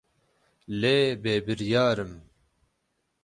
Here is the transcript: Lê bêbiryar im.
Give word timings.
Lê 0.79 0.99
bêbiryar 1.23 1.97
im. 2.03 2.13